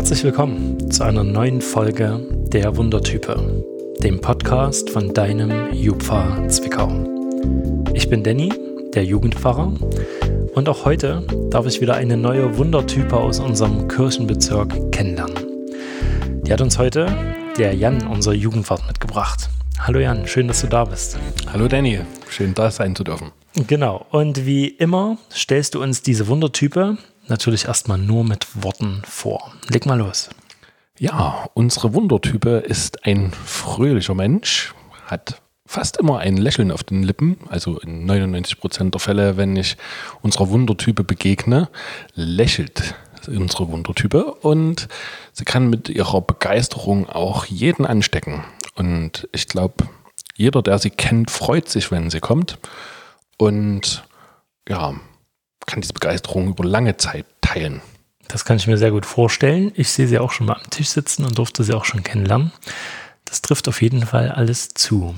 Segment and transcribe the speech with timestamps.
[0.00, 3.62] Herzlich willkommen zu einer neuen Folge der Wundertype,
[4.02, 6.88] dem Podcast von deinem Jupfa Zwickau.
[7.92, 8.50] Ich bin Danny,
[8.94, 9.74] der Jugendpfarrer,
[10.54, 15.36] und auch heute darf ich wieder eine neue Wundertype aus unserem Kirchenbezirk kennenlernen.
[16.46, 17.14] Die hat uns heute
[17.58, 19.50] der Jan, unser Jugendwart, mitgebracht.
[19.80, 21.18] Hallo Jan, schön, dass du da bist.
[21.52, 23.32] Hallo Danny, schön da sein zu dürfen.
[23.66, 26.96] Genau, und wie immer stellst du uns diese Wundertype
[27.30, 29.52] natürlich erstmal nur mit Worten vor.
[29.68, 30.30] Leg mal los.
[30.98, 34.74] Ja, unsere Wundertype ist ein fröhlicher Mensch,
[35.06, 39.56] hat fast immer ein Lächeln auf den Lippen, also in 99 Prozent der Fälle, wenn
[39.56, 39.76] ich
[40.20, 41.68] unserer Wundertype begegne,
[42.14, 42.94] lächelt
[43.28, 44.88] unsere Wundertype und
[45.32, 48.44] sie kann mit ihrer Begeisterung auch jeden anstecken.
[48.74, 49.88] Und ich glaube,
[50.36, 52.58] jeder, der sie kennt, freut sich, wenn sie kommt
[53.38, 54.04] und
[54.68, 54.94] ja,
[55.70, 57.80] kann diese Begeisterung über lange Zeit teilen.
[58.28, 59.72] Das kann ich mir sehr gut vorstellen.
[59.74, 62.52] Ich sehe sie auch schon mal am Tisch sitzen und durfte sie auch schon kennenlernen.
[63.24, 65.14] Das trifft auf jeden Fall alles zu.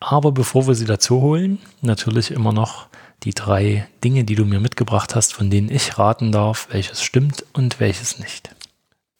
[0.00, 2.88] Aber bevor wir sie dazu holen, natürlich immer noch
[3.22, 7.44] die drei Dinge, die du mir mitgebracht hast, von denen ich raten darf, welches stimmt
[7.52, 8.54] und welches nicht.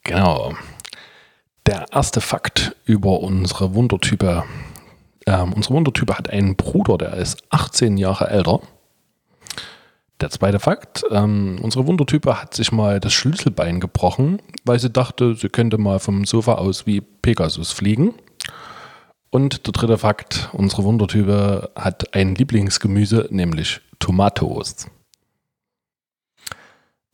[0.02, 0.54] Genau.
[1.66, 4.44] Der erste Fakt über unsere Wundertype.
[5.26, 8.60] Ähm, unsere Wundertype hat einen Bruder, der ist 18 Jahre älter.
[10.24, 15.34] Der zweite Fakt, ähm, unsere Wundertype hat sich mal das Schlüsselbein gebrochen, weil sie dachte,
[15.34, 18.14] sie könnte mal vom Sofa aus wie Pegasus fliegen.
[19.28, 24.86] Und der dritte Fakt, unsere Wundertype hat ein Lieblingsgemüse, nämlich Tomatos.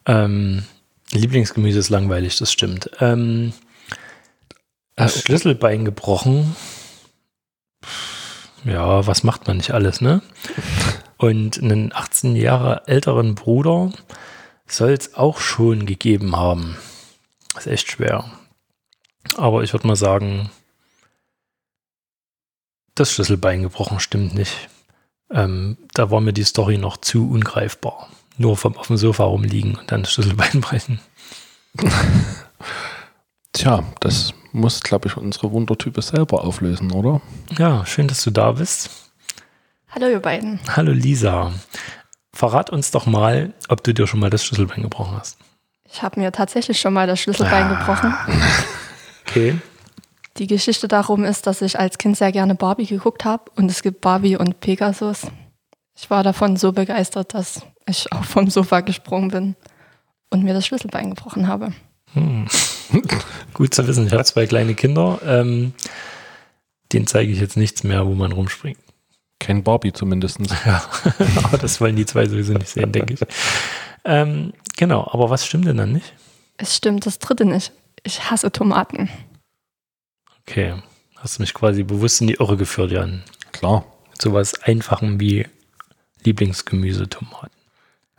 [0.06, 0.62] Ähm,
[1.10, 2.90] Lieblingsgemüse ist langweilig, das stimmt.
[3.00, 3.52] Ähm,
[4.94, 6.54] das äh, Schlüsselbein gebrochen.
[8.64, 10.22] Ja, was macht man nicht alles, ne?
[11.20, 13.92] Und einen 18 Jahre älteren Bruder
[14.66, 16.78] soll es auch schon gegeben haben.
[17.58, 18.24] ist echt schwer.
[19.36, 20.50] Aber ich würde mal sagen,
[22.94, 24.70] das Schlüsselbein gebrochen stimmt nicht.
[25.30, 28.08] Ähm, da war mir die Story noch zu ungreifbar.
[28.38, 31.00] Nur vom auf dem Sofa rumliegen und dann das Schlüsselbein brechen.
[33.52, 37.20] Tja, das muss, glaube ich, unsere Wundertype selber auflösen, oder?
[37.58, 39.09] Ja, schön, dass du da bist.
[39.92, 40.60] Hallo, ihr beiden.
[40.76, 41.52] Hallo, Lisa.
[42.32, 45.36] Verrat uns doch mal, ob du dir schon mal das Schlüsselbein gebrochen hast.
[45.92, 47.74] Ich habe mir tatsächlich schon mal das Schlüsselbein ah.
[47.74, 48.14] gebrochen.
[49.26, 49.58] Okay.
[50.38, 53.82] Die Geschichte darum ist, dass ich als Kind sehr gerne Barbie geguckt habe und es
[53.82, 55.26] gibt Barbie und Pegasus.
[55.96, 59.56] Ich war davon so begeistert, dass ich auch vom Sofa gesprungen bin
[60.30, 61.72] und mir das Schlüsselbein gebrochen habe.
[62.14, 62.46] Hm.
[63.54, 65.20] Gut zu wissen, ich habe zwei kleine Kinder.
[65.24, 65.74] Ähm,
[66.92, 68.78] denen zeige ich jetzt nichts mehr, wo man rumspringt.
[69.40, 70.38] Kein Barbie zumindest.
[70.64, 70.84] Ja,
[71.42, 73.20] aber das wollen die zwei sowieso nicht sehen, denke ich.
[74.04, 76.12] Ähm, genau, aber was stimmt denn dann nicht?
[76.56, 77.72] Es stimmt das dritte nicht.
[78.04, 79.08] Ich hasse Tomaten.
[80.42, 80.74] Okay,
[81.16, 83.24] hast du mich quasi bewusst in die Irre geführt, Jan.
[83.52, 83.84] Klar.
[84.10, 85.46] Mit sowas Einfachem wie
[86.22, 87.50] Lieblingsgemüse, Tomaten.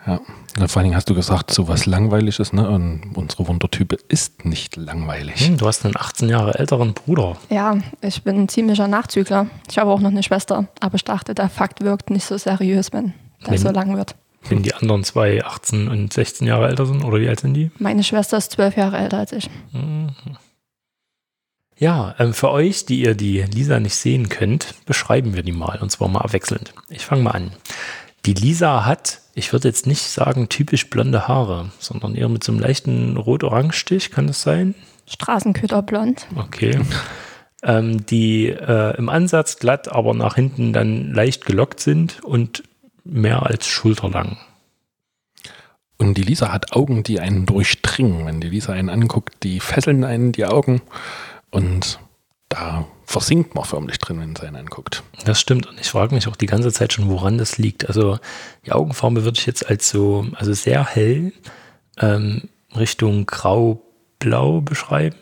[0.05, 0.19] Ja,
[0.67, 2.67] vor allen Dingen hast du gesagt, so was Langweiliges, ne?
[2.67, 5.47] Und unsere Wundertype ist nicht langweilig.
[5.47, 7.37] Hm, du hast einen 18 Jahre älteren Bruder.
[7.49, 9.47] Ja, ich bin ein ziemlicher Nachzügler.
[9.69, 12.91] Ich habe auch noch eine Schwester, aber ich dachte, der Fakt wirkt nicht so seriös,
[12.91, 13.13] wenn
[13.45, 14.15] der wenn, so lang wird.
[14.49, 17.69] Wenn die anderen zwei 18 und 16 Jahre älter sind, oder wie alt sind die?
[17.77, 19.49] Meine Schwester ist 12 Jahre älter als ich.
[19.71, 20.09] Mhm.
[21.77, 25.79] Ja, ähm, für euch, die ihr die Lisa nicht sehen könnt, beschreiben wir die mal,
[25.81, 26.73] und zwar mal abwechselnd.
[26.89, 27.51] Ich fange mal an.
[28.25, 32.51] Die Lisa hat ich würde jetzt nicht sagen typisch blonde Haare, sondern eher mit so
[32.51, 34.75] einem leichten Rot-Orange-Stich, kann das sein?
[35.07, 36.27] Straßenköderblond.
[36.35, 36.79] Okay.
[37.63, 42.63] ähm, die äh, im Ansatz glatt, aber nach hinten dann leicht gelockt sind und
[43.03, 44.37] mehr als schulterlang.
[45.97, 48.25] Und die Lisa hat Augen, die einen durchdringen.
[48.25, 50.81] Wenn die Lisa einen anguckt, die fesseln einen die Augen.
[51.51, 51.99] Und
[52.49, 55.03] da versinkt man förmlich drin, wenn man einen anguckt.
[55.25, 55.67] Das stimmt.
[55.67, 57.87] Und ich frage mich auch die ganze Zeit schon, woran das liegt.
[57.87, 58.19] Also
[58.65, 61.33] die Augenfarbe würde ich jetzt als so, also sehr hell
[61.99, 65.17] ähm, Richtung grau-blau beschreiben.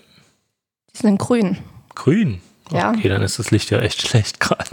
[0.93, 1.57] Die sind grün.
[1.95, 2.41] Grün?
[2.71, 2.91] Ja.
[2.91, 4.69] Okay, dann ist das Licht ja echt schlecht gerade.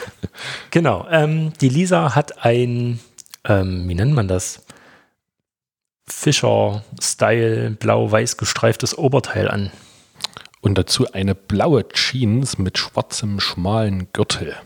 [0.70, 1.06] genau.
[1.10, 3.00] Ähm, die Lisa hat ein,
[3.44, 4.62] ähm, wie nennt man das?
[6.08, 9.70] Fischer-Style, blau-weiß gestreiftes Oberteil an
[10.66, 14.56] und dazu eine blaue Jeans mit schwarzem, schmalen Gürtel.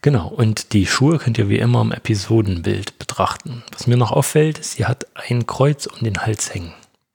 [0.00, 3.62] Genau, und die Schuhe könnt ihr wie immer im Episodenbild betrachten.
[3.70, 6.72] Was mir noch auffällt, sie hat ein Kreuz um den Hals hängen.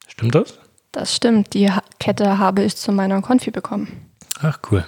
[0.08, 0.60] Stimmt das?
[0.92, 4.10] Das stimmt, die Kette habe ich zu meiner Konfi bekommen.
[4.42, 4.86] Ach, cool.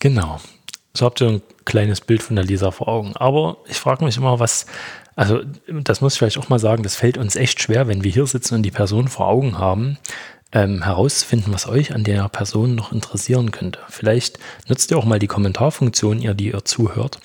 [0.00, 0.40] Genau.
[0.94, 3.12] So habt ihr ein kleines Bild von der Lisa vor Augen.
[3.14, 4.66] Aber ich frage mich immer, was,
[5.14, 8.10] also das muss ich vielleicht auch mal sagen, das fällt uns echt schwer, wenn wir
[8.10, 9.96] hier sitzen und die Person vor Augen haben,
[10.52, 13.78] ähm, herauszufinden, was euch an der Person noch interessieren könnte.
[13.88, 14.38] Vielleicht
[14.68, 17.18] nutzt ihr auch mal die Kommentarfunktion, ihr, die ihr zuhört,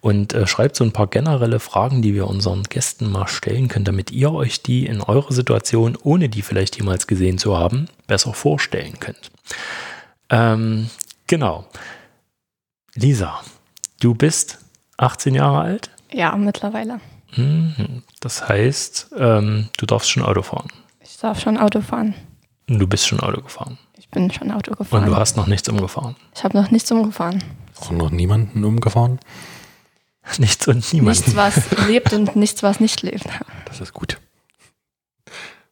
[0.00, 3.84] und äh, schreibt so ein paar generelle Fragen, die wir unseren Gästen mal stellen können,
[3.84, 8.32] damit ihr euch die in eurer Situation, ohne die vielleicht jemals gesehen zu haben, besser
[8.32, 9.30] vorstellen könnt.
[10.30, 10.88] Ähm,
[11.26, 11.66] genau.
[12.94, 13.40] Lisa,
[14.00, 14.58] du bist
[14.96, 15.90] 18 Jahre alt?
[16.10, 17.00] Ja, mittlerweile.
[17.36, 18.02] Mhm.
[18.20, 20.68] Das heißt, ähm, du darfst schon Auto fahren.
[21.02, 22.14] Ich darf schon Auto fahren.
[22.78, 23.78] Du bist schon Auto gefahren.
[23.98, 25.02] Ich bin schon Auto gefahren.
[25.02, 26.14] Und du hast noch nichts umgefahren.
[26.36, 27.42] Ich habe noch nichts umgefahren.
[27.80, 29.18] Auch noch niemanden umgefahren?
[30.38, 31.16] Nichts und niemand.
[31.16, 33.24] Nichts, was lebt und nichts, was nicht lebt.
[33.64, 34.20] Das ist gut.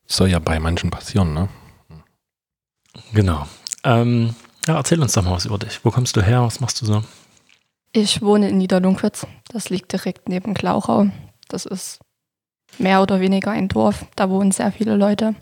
[0.07, 1.49] Soll ja bei manchen passieren, ne?
[3.13, 3.47] Genau.
[3.85, 4.35] Ähm,
[4.67, 5.85] ja, erzähl uns doch mal was über dich.
[5.85, 6.43] Wo kommst du her?
[6.43, 7.05] Was machst du so?
[7.93, 9.27] Ich wohne in Niederlunkwitz.
[9.51, 11.09] Das liegt direkt neben Glauchau.
[11.49, 12.01] Das ist
[12.79, 14.07] mehr oder weniger ein Dorf.
[14.17, 15.35] Da wohnen sehr viele Leute.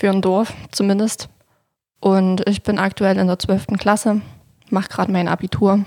[0.00, 1.28] Für ein Dorf zumindest.
[2.00, 3.66] Und ich bin aktuell in der 12.
[3.78, 4.22] Klasse,
[4.70, 5.84] mache gerade mein Abitur.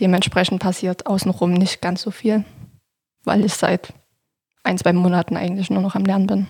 [0.00, 2.46] Dementsprechend passiert außenrum nicht ganz so viel,
[3.24, 3.92] weil ich seit
[4.62, 6.46] ein, zwei Monaten eigentlich nur noch am Lernen bin.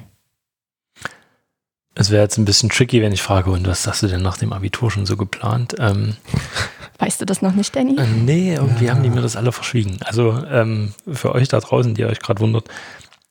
[1.97, 4.39] Es wäre jetzt ein bisschen tricky, wenn ich frage, und was hast du denn nach
[4.39, 5.75] dem Abitur schon so geplant?
[5.81, 6.17] Ähm,
[7.01, 7.99] weißt du das noch nicht, Danny?
[7.99, 8.95] Äh, nee, irgendwie ja.
[8.95, 9.99] haben die mir das alle verschwiegen.
[10.05, 12.69] Also ähm, für euch da draußen, die euch gerade wundert,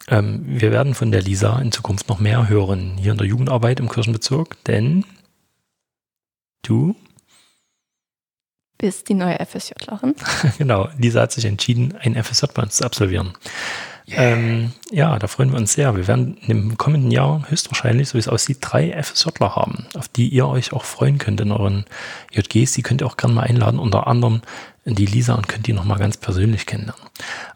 [0.07, 3.79] ähm, wir werden von der Lisa in Zukunft noch mehr hören hier in der Jugendarbeit
[3.79, 5.05] im Kirchenbezirk, denn
[6.63, 6.95] du
[8.77, 10.15] bist die neue FSJlerin.
[10.57, 13.33] genau, Lisa hat sich entschieden, ein FSJ bei uns zu absolvieren.
[14.15, 15.95] Ähm, ja, da freuen wir uns sehr.
[15.95, 20.27] Wir werden im kommenden Jahr höchstwahrscheinlich, so wie es aussieht, drei FSJler haben, auf die
[20.29, 21.85] ihr euch auch freuen könnt in euren
[22.31, 22.73] JGs.
[22.73, 24.41] Die könnt ihr auch gerne mal einladen, unter anderem
[24.85, 27.03] die Lisa und könnt die nochmal ganz persönlich kennenlernen.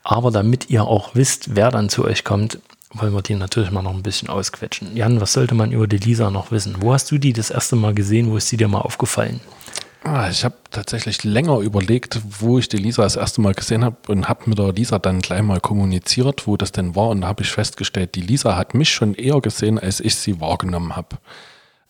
[0.04, 2.60] Aber damit ihr auch wisst, wer dann zu euch kommt,
[2.94, 4.96] wollen wir die natürlich mal noch ein bisschen ausquetschen.
[4.96, 6.78] Jan, was sollte man über die Lisa noch wissen?
[6.80, 8.32] Wo hast du die das erste Mal gesehen?
[8.32, 9.42] Wo ist sie dir mal aufgefallen?
[10.08, 13.98] Ah, ich habe tatsächlich länger überlegt, wo ich die Lisa das erste Mal gesehen habe
[14.08, 17.10] und habe mit der Lisa dann gleich mal kommuniziert, wo das denn war.
[17.10, 20.40] Und da habe ich festgestellt, die Lisa hat mich schon eher gesehen, als ich sie
[20.40, 21.18] wahrgenommen habe.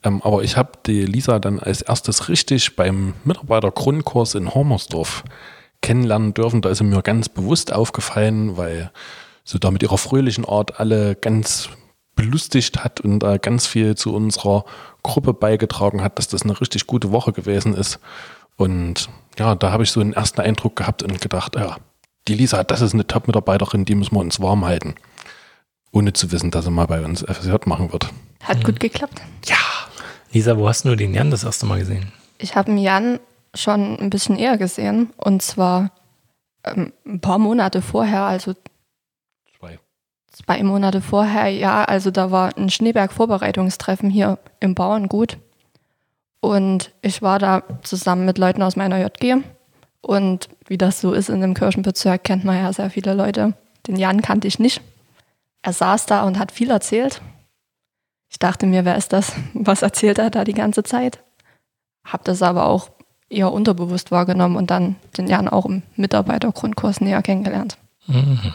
[0.01, 5.25] Ähm, aber ich habe die Lisa dann als erstes richtig beim Mitarbeitergrundkurs in Hormersdorf
[5.81, 6.62] kennenlernen dürfen.
[6.62, 8.91] Da ist sie mir ganz bewusst aufgefallen, weil
[9.44, 11.67] sie da mit ihrer fröhlichen Art alle ganz
[12.15, 14.65] belustigt hat und da ganz viel zu unserer
[15.03, 18.00] Gruppe beigetragen hat, dass das eine richtig gute Woche gewesen ist.
[18.57, 21.77] Und ja, da habe ich so einen ersten Eindruck gehabt und gedacht, ja,
[22.27, 24.95] die Lisa, das ist eine Top-Mitarbeiterin, die müssen wir uns warm halten.
[25.91, 28.09] Ohne zu wissen, dass sie mal bei uns FSJ machen wird.
[28.41, 29.21] Hat gut geklappt.
[29.45, 29.56] Ja.
[30.31, 32.12] Lisa, wo hast du den Jan das erste Mal gesehen?
[32.38, 33.19] Ich habe den Jan
[33.53, 35.12] schon ein bisschen eher gesehen.
[35.17, 35.91] Und zwar
[36.63, 38.53] ähm, ein paar Monate vorher, also
[40.35, 45.37] zwei Monate vorher, ja, also da war ein Schneeberg-Vorbereitungstreffen hier im Bauerngut.
[46.41, 49.43] Und ich war da zusammen mit Leuten aus meiner JG.
[50.01, 53.53] Und wie das so ist in dem Kirchenbezirk, kennt man ja sehr viele Leute.
[53.87, 54.81] Den Jan kannte ich nicht.
[55.61, 57.21] Er saß da und hat viel erzählt.
[58.29, 59.33] Ich dachte mir, wer ist das?
[59.53, 61.19] Was erzählt er da die ganze Zeit?
[62.03, 62.89] Hab das aber auch
[63.29, 67.77] eher unterbewusst wahrgenommen und dann den Jan auch im Mitarbeitergrundkurs näher kennengelernt.
[68.05, 68.53] Mhm.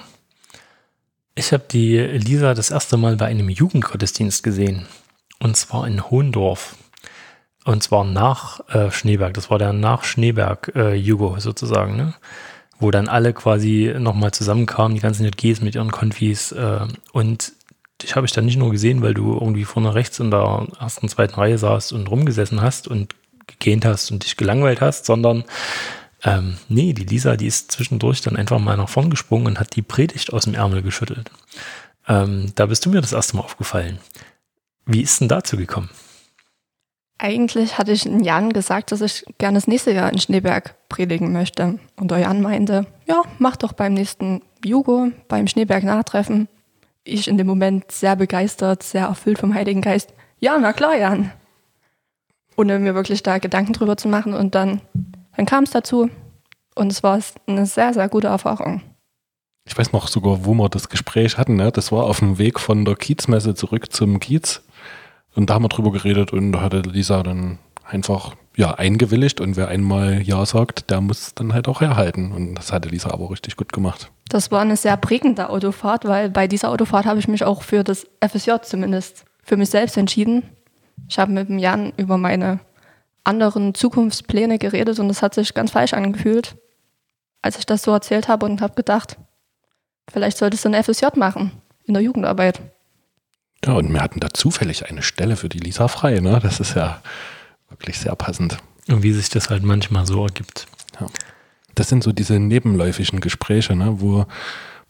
[1.35, 4.87] Ich habe die Lisa das erste Mal bei einem Jugendgottesdienst gesehen.
[5.39, 6.77] Und zwar in Hohendorf.
[7.65, 9.35] Und zwar nach äh, Schneeberg.
[9.35, 12.15] Das war der nach Schneeberg-Jugo äh, sozusagen, ne?
[12.79, 16.53] Wo dann alle quasi nochmal zusammenkamen, die ganzen JGs mit ihren Konfis.
[16.53, 17.53] Äh, und
[18.03, 21.09] dich habe ich dann nicht nur gesehen, weil du irgendwie vorne rechts in der ersten,
[21.09, 23.15] zweiten Reihe saßt und rumgesessen hast und
[23.47, 25.45] gegähnt hast und dich gelangweilt hast, sondern
[26.23, 29.75] ähm, nee, die Lisa, die ist zwischendurch dann einfach mal nach vorn gesprungen und hat
[29.77, 31.31] die Predigt aus dem Ärmel geschüttelt.
[32.07, 33.99] Ähm, da bist du mir das erste Mal aufgefallen.
[34.87, 35.91] Wie ist denn dazu gekommen?
[37.19, 41.33] Eigentlich hatte ich in Jan gesagt, dass ich gerne das nächste Jahr in Schneeberg predigen
[41.33, 41.79] möchte.
[41.97, 46.49] Und der Jan meinte, ja, mach doch beim nächsten Jugo, beim Schneeberg-Nachtreffen.
[47.05, 50.15] Ich in dem Moment sehr begeistert, sehr erfüllt vom Heiligen Geist.
[50.39, 51.31] Ja, na klar, Jan.
[52.57, 54.33] Ohne mir wirklich da Gedanken drüber zu machen.
[54.33, 54.81] Und dann
[55.41, 56.11] dann kam es dazu
[56.75, 58.83] und es war eine sehr, sehr gute Erfahrung.
[59.65, 61.57] Ich weiß noch sogar, wo wir das Gespräch hatten.
[61.57, 61.73] Ne?
[61.73, 64.61] Das war auf dem Weg von der Kiezmesse zurück zum Kiez.
[65.35, 69.57] Und da haben wir drüber geredet und da hatte Lisa dann einfach ja, eingewilligt und
[69.57, 72.33] wer einmal Ja sagt, der muss dann halt auch herhalten.
[72.33, 74.11] Und das hatte Lisa aber richtig gut gemacht.
[74.29, 77.83] Das war eine sehr prägende Autofahrt, weil bei dieser Autofahrt habe ich mich auch für
[77.83, 80.43] das FSJ zumindest für mich selbst entschieden.
[81.09, 82.61] Ich habe mit dem Jan über meine
[83.25, 86.57] anderen Zukunftspläne geredet und es hat sich ganz falsch angefühlt,
[87.43, 89.17] als ich das so erzählt habe und habe gedacht,
[90.11, 91.53] vielleicht solltest du ein FSJ machen
[91.85, 92.61] in der Jugendarbeit.
[93.65, 96.21] Ja, und wir hatten da zufällig eine Stelle für die Lisa frei.
[96.21, 96.41] Ne?
[96.43, 97.03] Das ist ja
[97.69, 98.57] wirklich sehr passend.
[98.89, 100.67] Und wie sich das halt manchmal so ergibt.
[100.99, 101.07] Ja.
[101.75, 104.01] Das sind so diese nebenläufigen Gespräche, ne?
[104.01, 104.25] wo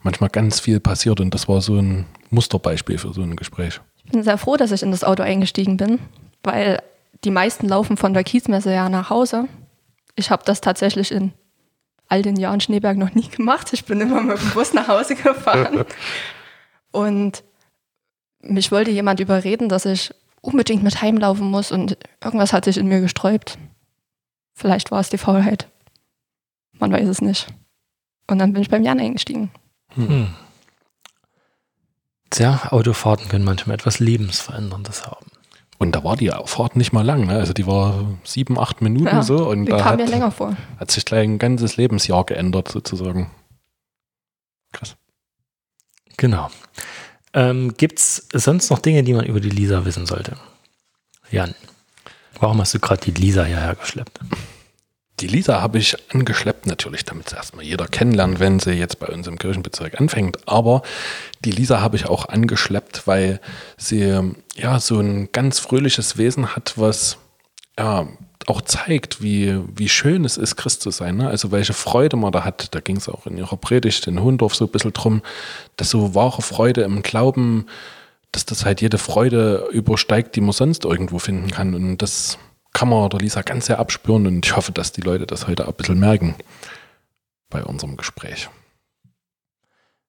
[0.02, 1.20] manchmal ganz viel passiert.
[1.20, 3.80] Und das war so ein Musterbeispiel für so ein Gespräch.
[4.04, 5.98] Ich bin sehr froh, dass ich in das Auto eingestiegen bin,
[6.42, 6.80] weil
[7.24, 9.48] die meisten laufen von der Kiezmesse ja nach Hause.
[10.16, 11.32] Ich habe das tatsächlich in
[12.08, 13.72] all den Jahren Schneeberg noch nie gemacht.
[13.72, 15.84] Ich bin immer mit dem Bus nach Hause gefahren.
[16.90, 17.44] Und
[18.40, 22.86] mich wollte jemand überreden, dass ich unbedingt mit heimlaufen muss und irgendwas hat sich in
[22.86, 23.58] mir gesträubt.
[24.54, 25.68] Vielleicht war es die Faulheit.
[26.72, 27.46] Man weiß es nicht.
[28.26, 29.50] Und dann bin ich beim Jan eingestiegen.
[29.94, 30.34] Hm.
[32.30, 35.26] Tja, Autofahrten können manchmal etwas Lebensveränderndes haben.
[35.80, 37.38] Und da war die Fahrt nicht mal lang, ne?
[37.38, 40.30] also die war sieben, acht Minuten Ja, so und Die da kam hat, mir länger
[40.30, 40.54] vor.
[40.78, 43.30] hat sich gleich ein ganzes Lebensjahr geändert sozusagen.
[44.72, 44.96] Krass.
[46.18, 46.50] Genau.
[47.32, 50.36] Ähm, Gibt es sonst noch Dinge, die man über die Lisa wissen sollte?
[51.30, 51.54] Jan,
[52.38, 54.20] warum hast du gerade die Lisa hierher geschleppt?
[55.20, 59.06] Die Lisa habe ich angeschleppt, natürlich, damit es erstmal jeder kennenlernt, wenn sie jetzt bei
[59.06, 60.48] uns im Kirchenbezirk anfängt.
[60.48, 60.82] Aber
[61.44, 63.40] die Lisa habe ich auch angeschleppt, weil
[63.76, 64.18] sie
[64.54, 67.18] ja so ein ganz fröhliches Wesen hat, was
[67.78, 68.08] ja
[68.46, 71.18] auch zeigt, wie, wie schön es ist, Christ zu sein.
[71.18, 71.28] Ne?
[71.28, 72.74] Also welche Freude man da hat.
[72.74, 75.22] Da ging es auch in ihrer Predigt in Hundorf so ein bisschen drum,
[75.76, 77.66] dass so wahre Freude im Glauben,
[78.32, 81.74] dass das halt jede Freude übersteigt, die man sonst irgendwo finden kann.
[81.74, 82.38] Und das
[82.80, 85.64] kann man der Lisa ganz sehr abspüren und ich hoffe, dass die Leute das heute
[85.64, 86.34] auch ein bisschen merken
[87.50, 88.48] bei unserem Gespräch.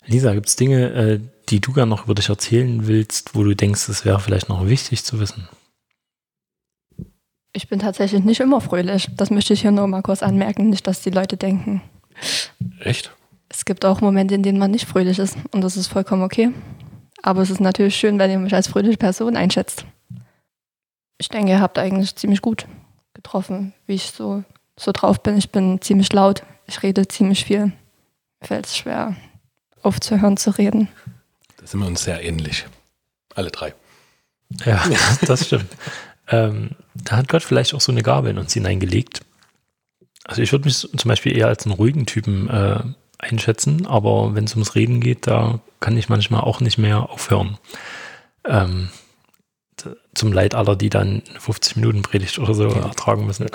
[0.05, 3.53] Lisa, gibt es Dinge, äh, die du gerne noch über dich erzählen willst, wo du
[3.57, 5.49] denkst, es wäre vielleicht noch wichtig zu wissen?
[7.51, 9.09] Ich bin tatsächlich nicht immer fröhlich.
[9.17, 11.81] Das möchte ich hier nur mal kurz anmerken, nicht, dass die Leute denken.
[12.79, 13.13] Echt?
[13.49, 16.51] Es gibt auch Momente, in denen man nicht fröhlich ist und das ist vollkommen okay.
[17.21, 19.85] Aber es ist natürlich schön, wenn ihr mich als fröhliche Person einschätzt.
[21.21, 22.65] Ich denke, ihr habt eigentlich ziemlich gut
[23.13, 24.43] getroffen, wie ich so,
[24.75, 25.37] so drauf bin.
[25.37, 27.67] Ich bin ziemlich laut, ich rede ziemlich viel.
[28.39, 29.15] Mir fällt es schwer,
[29.83, 30.87] aufzuhören zu reden.
[31.57, 32.65] Da sind wir uns sehr ähnlich.
[33.35, 33.75] Alle drei.
[34.65, 34.83] Ja,
[35.27, 35.67] das stimmt.
[36.27, 39.21] ähm, da hat Gott vielleicht auch so eine Gabe in uns hineingelegt.
[40.23, 42.79] Also ich würde mich zum Beispiel eher als einen ruhigen Typen äh,
[43.19, 47.59] einschätzen, aber wenn es ums Reden geht, da kann ich manchmal auch nicht mehr aufhören.
[48.43, 48.89] Ähm,
[50.13, 53.47] zum Leid aller, die dann eine 50 Minuten Predigt oder so ertragen müssen.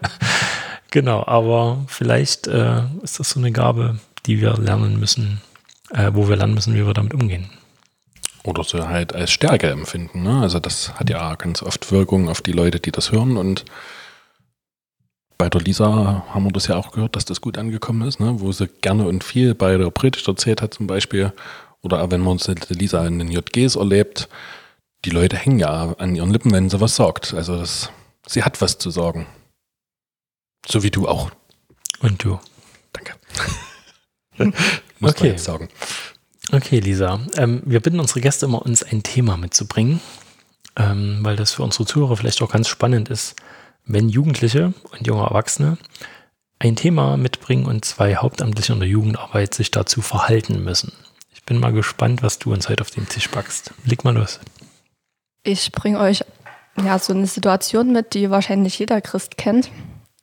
[0.90, 5.40] genau, aber vielleicht äh, ist das so eine Gabe, die wir lernen müssen,
[5.90, 7.50] äh, wo wir lernen müssen, wie wir damit umgehen.
[8.44, 10.22] Oder so halt als Stärke empfinden.
[10.22, 10.40] Ne?
[10.40, 13.36] Also das hat ja ganz oft Wirkung auf die Leute, die das hören.
[13.36, 13.64] Und
[15.38, 18.40] bei der Lisa haben wir das ja auch gehört, dass das gut angekommen ist, ne?
[18.40, 21.32] wo sie gerne und viel bei der Predigt erzählt hat zum Beispiel.
[21.82, 24.28] Oder auch wenn man die Lisa in den JGs erlebt,
[25.04, 27.34] die Leute hängen ja an ihren Lippen, wenn sie was sagt.
[27.34, 27.90] Also das,
[28.26, 29.26] sie hat was zu sagen.
[30.66, 31.30] So wie du auch.
[32.00, 32.38] Und du?
[32.92, 33.14] Danke.
[35.00, 35.24] Muss Okay.
[35.24, 35.68] man jetzt sagen.
[36.52, 37.20] Okay, Lisa.
[37.36, 40.00] Ähm, wir bitten unsere Gäste immer, uns ein Thema mitzubringen,
[40.76, 43.34] ähm, weil das für unsere Zuhörer vielleicht auch ganz spannend ist,
[43.84, 45.78] wenn Jugendliche und junge Erwachsene
[46.58, 50.92] ein Thema mitbringen und zwei Hauptamtliche in der Jugendarbeit sich dazu verhalten müssen.
[51.34, 53.72] Ich bin mal gespannt, was du uns heute auf den Tisch packst.
[53.84, 54.38] Leg mal los.
[55.44, 56.24] Ich bringe euch
[56.82, 59.70] ja so eine Situation mit, die wahrscheinlich jeder Christ kennt.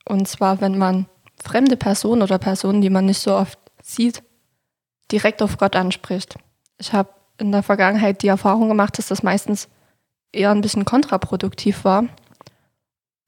[0.06, 1.08] Und zwar, wenn man
[1.44, 4.24] fremde Personen oder Personen, die man nicht so oft sieht,
[5.12, 6.36] direkt auf Gott anspricht.
[6.78, 9.68] Ich habe in der Vergangenheit die Erfahrung gemacht, dass das meistens
[10.32, 12.06] eher ein bisschen kontraproduktiv war.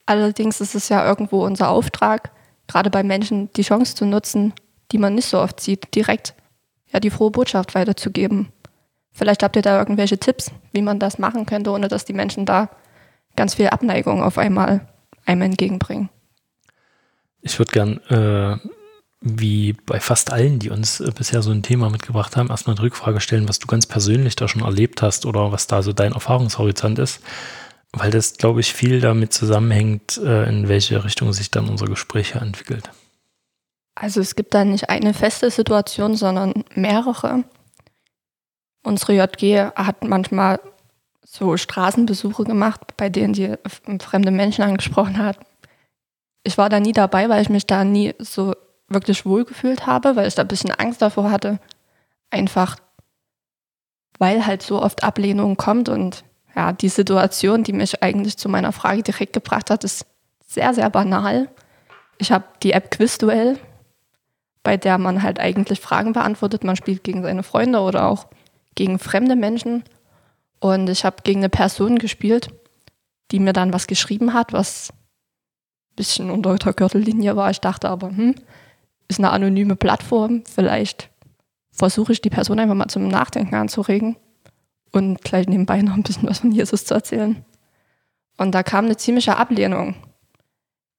[0.06, 2.32] Allerdings ist es ja irgendwo unser Auftrag,
[2.68, 4.54] gerade bei Menschen die Chance zu nutzen,
[4.92, 6.36] die man nicht so oft sieht, direkt
[6.92, 8.52] ja die frohe Botschaft weiterzugeben.
[9.12, 12.46] Vielleicht habt ihr da irgendwelche Tipps, wie man das machen könnte, ohne dass die Menschen
[12.46, 12.70] da
[13.36, 14.88] ganz viel Abneigung auf einmal
[15.26, 16.10] einem entgegenbringen.
[17.42, 18.58] Ich würde gern, äh,
[19.22, 22.84] wie bei fast allen, die uns äh, bisher so ein Thema mitgebracht haben, erstmal eine
[22.84, 26.14] Rückfrage stellen, was du ganz persönlich da schon erlebt hast oder was da so dein
[26.14, 27.22] Erfahrungshorizont ist.
[27.94, 32.36] Weil das, glaube ich, viel damit zusammenhängt, äh, in welche Richtung sich dann unser Gespräch
[32.36, 32.90] entwickelt.
[33.96, 37.44] Also es gibt da nicht eine feste Situation, sondern mehrere.
[38.84, 40.60] Unsere JG hat manchmal
[41.24, 45.38] so Straßenbesuche gemacht, bei denen die f- fremde Menschen angesprochen hat.
[46.44, 48.54] Ich war da nie dabei, weil ich mich da nie so
[48.90, 51.60] wirklich wohl gefühlt habe, weil ich da ein bisschen Angst davor hatte.
[52.32, 52.78] Einfach,
[54.20, 56.24] weil halt so oft Ablehnung kommt und
[56.56, 60.06] ja, die Situation, die mich eigentlich zu meiner Frage direkt gebracht hat, ist
[60.46, 61.50] sehr, sehr banal.
[62.18, 63.58] Ich habe die App Quizduell,
[64.64, 66.64] bei der man halt eigentlich Fragen beantwortet.
[66.66, 68.28] Man spielt gegen seine Freunde oder auch
[68.76, 69.84] gegen fremde Menschen.
[70.60, 72.50] Und ich habe gegen eine Person gespielt,
[73.32, 77.50] die mir dann was geschrieben hat, was ein bisschen unter der Gürtellinie war.
[77.50, 78.36] Ich dachte aber, hm,
[79.08, 80.44] ist eine anonyme Plattform.
[80.46, 81.10] Vielleicht
[81.72, 84.18] versuche ich die Person einfach mal zum Nachdenken anzuregen
[84.92, 87.44] und gleich nebenbei noch ein bisschen was von Jesus zu erzählen.
[88.38, 89.96] Und da kam eine ziemliche Ablehnung.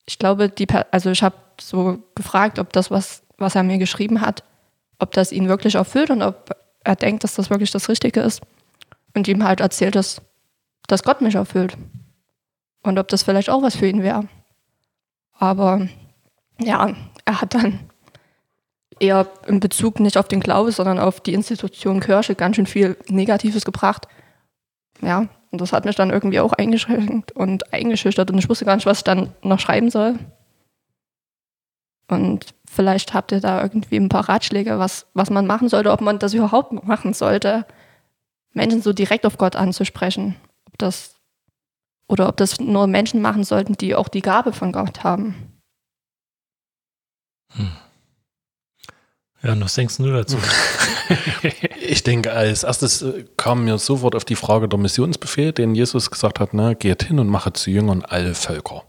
[0.06, 4.20] Ich glaube, die, also ich habe so gefragt, ob das, was, was er mir geschrieben
[4.20, 4.44] hat,
[4.98, 8.42] ob das ihn wirklich erfüllt und ob er denkt, dass das wirklich das Richtige ist.
[9.14, 10.22] Und ihm halt erzählt, dass,
[10.86, 11.76] dass Gott mich erfüllt.
[12.82, 14.28] Und ob das vielleicht auch was für ihn wäre.
[15.38, 15.86] Aber
[16.58, 17.80] ja, er hat dann
[18.98, 22.96] eher in Bezug nicht auf den Glaube, sondern auf die Institution Kirche ganz schön viel
[23.08, 24.06] Negatives gebracht.
[25.00, 28.76] Ja, und das hat mich dann irgendwie auch eingeschränkt und eingeschüchtert und ich wusste gar
[28.76, 30.18] nicht, was ich dann noch schreiben soll.
[32.12, 36.00] Und vielleicht habt ihr da irgendwie ein paar Ratschläge, was, was man machen sollte, ob
[36.00, 37.66] man das überhaupt machen sollte,
[38.52, 40.36] Menschen so direkt auf Gott anzusprechen.
[40.66, 41.16] Ob das,
[42.06, 45.52] oder ob das nur Menschen machen sollten, die auch die Gabe von Gott haben.
[47.54, 47.72] Hm.
[49.42, 50.38] Ja, was denkst du dazu?
[51.80, 56.10] ich denke, als erstes äh, kam mir sofort auf die Frage der Missionsbefehl, den Jesus
[56.10, 58.84] gesagt hat, ne, geht hin und mache zu Jüngern alle Völker.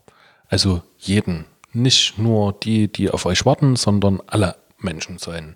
[0.47, 1.45] Also jeden.
[1.73, 5.55] Nicht nur die, die auf euch warten, sondern alle Menschen sollen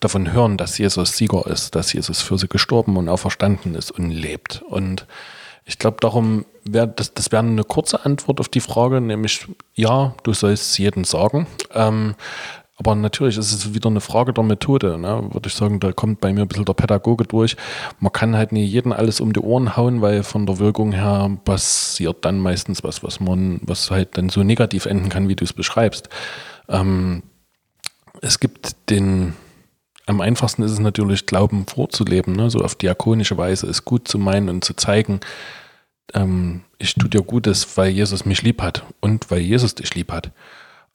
[0.00, 4.10] davon hören, dass Jesus Sieger ist, dass Jesus für sie gestorben und auferstanden ist und
[4.10, 4.62] lebt.
[4.68, 5.06] Und
[5.64, 10.14] ich glaube, darum wäre das, das wäre eine kurze Antwort auf die Frage, nämlich ja,
[10.22, 11.46] du sollst jedem sagen.
[11.74, 12.14] Ähm,
[12.78, 15.28] aber natürlich ist es wieder eine Frage der Methode, ne?
[15.32, 15.80] würde ich sagen.
[15.80, 17.56] Da kommt bei mir ein bisschen der Pädagoge durch.
[17.98, 21.28] Man kann halt nie jeden alles um die Ohren hauen, weil von der Wirkung her
[21.44, 25.44] passiert dann meistens was, was man, was halt dann so negativ enden kann, wie du
[25.44, 26.08] es beschreibst.
[26.68, 27.24] Ähm,
[28.22, 29.34] es gibt den,
[30.06, 32.48] am einfachsten ist es natürlich, Glauben vorzuleben, ne?
[32.48, 35.18] so auf diakonische Weise, es gut zu meinen und zu zeigen,
[36.14, 40.12] ähm, ich tue dir Gutes, weil Jesus mich lieb hat und weil Jesus dich lieb
[40.12, 40.30] hat.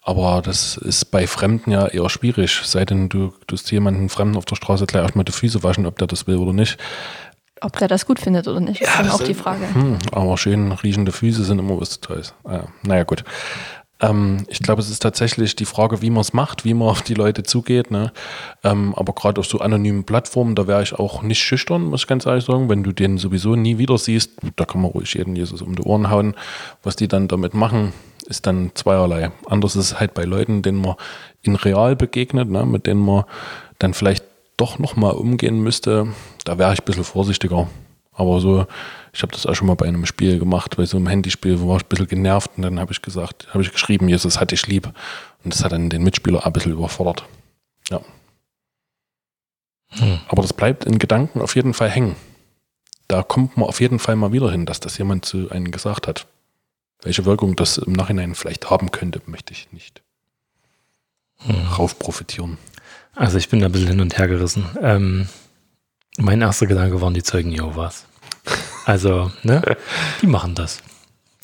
[0.04, 4.46] Aber das ist bei Fremden ja eher schwierig, sei denn du tust jemanden Fremden auf
[4.46, 6.78] der Straße gleich erstmal die Füße waschen, ob der das will oder nicht.
[7.62, 9.74] Ob der das gut findet oder nicht, ist ja, dann auch die Frage.
[9.74, 12.34] Hm, aber schön riechende Füße sind immer was Tolles.
[12.44, 13.24] Ah, naja, gut.
[14.02, 17.02] Ähm, ich glaube, es ist tatsächlich die Frage, wie man es macht, wie man auf
[17.02, 17.90] die Leute zugeht.
[17.90, 18.12] Ne?
[18.64, 22.08] Ähm, aber gerade auf so anonymen Plattformen, da wäre ich auch nicht schüchtern, muss ich
[22.08, 22.68] ganz ehrlich sagen.
[22.68, 25.84] Wenn du den sowieso nie wieder siehst, da kann man ruhig jeden Jesus um die
[25.84, 26.36] Ohren hauen.
[26.84, 27.94] Was die dann damit machen,
[28.28, 29.32] ist dann zweierlei.
[29.46, 30.96] Anders ist es halt bei Leuten, denen man
[31.42, 33.26] in real begegnet, ne, mit denen man
[33.80, 34.24] dann vielleicht
[34.58, 36.08] doch nochmal umgehen müsste.
[36.46, 37.68] Da wäre ich ein bisschen vorsichtiger.
[38.14, 38.66] Aber so,
[39.12, 41.70] ich habe das auch schon mal bei einem Spiel gemacht, bei so einem Handyspiel, wo
[41.70, 44.52] war ich ein bisschen genervt und dann habe ich gesagt, habe ich geschrieben, Jesus hat
[44.52, 44.92] dich lieb.
[45.44, 47.26] Und das hat dann den Mitspieler auch ein bisschen überfordert.
[47.90, 48.02] Ja.
[49.90, 50.20] Hm.
[50.28, 52.16] Aber das bleibt in Gedanken auf jeden Fall hängen.
[53.08, 56.08] Da kommt man auf jeden Fall mal wieder hin, dass das jemand zu einem gesagt
[56.08, 56.28] hat.
[57.04, 60.02] Welche Wirkung das im Nachhinein vielleicht haben könnte, möchte ich nicht
[61.40, 61.68] hm.
[61.78, 62.58] rauf profitieren.
[63.16, 64.66] Also ich bin da ein bisschen hin und her gerissen.
[64.82, 65.28] Ähm,
[66.18, 68.06] mein erster Gedanke waren die Zeugen Jehovas.
[68.86, 69.62] Also, ne?
[70.22, 70.82] Die machen das.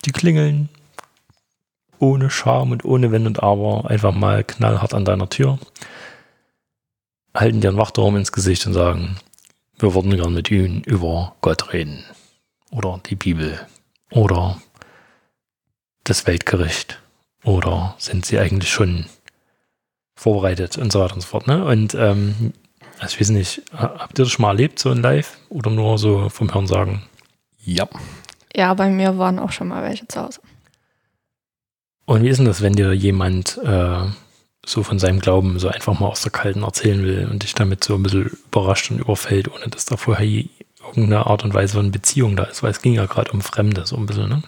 [0.05, 0.69] Die klingeln
[1.99, 5.59] ohne Scham und ohne Wenn und Aber einfach mal knallhart an deiner Tür,
[7.33, 9.17] halten dir einen Wachturm ins Gesicht und sagen,
[9.77, 12.03] wir würden gern mit Ihnen über Gott reden.
[12.71, 13.59] Oder die Bibel.
[14.11, 14.61] Oder
[16.09, 16.99] das Weltgericht?
[17.43, 19.05] Oder sind sie eigentlich schon
[20.15, 21.47] vorbereitet und so weiter und so fort?
[21.47, 21.63] Ne?
[21.63, 22.53] Und ähm,
[22.99, 25.37] also ich weiß nicht, habt ihr das schon mal erlebt, so in Live?
[25.49, 27.03] Oder nur so vom Hören sagen?
[27.63, 27.87] Ja.
[28.55, 30.41] Ja, bei mir waren auch schon mal welche zu Hause.
[32.05, 34.01] Und wie ist denn das, wenn dir jemand äh,
[34.65, 37.83] so von seinem Glauben so einfach mal aus der Kalten erzählen will und dich damit
[37.83, 40.25] so ein bisschen überrascht und überfällt, ohne dass da vorher
[40.83, 42.63] irgendeine Art und Weise von Beziehung da ist?
[42.63, 44.43] Weil es ging ja gerade um Fremde so ein bisschen, ne?